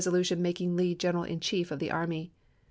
[0.07, 2.33] lution making Lee general in chief of the army.